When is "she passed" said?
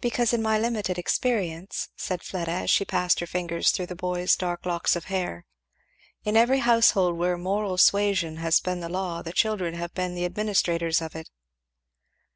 2.70-3.18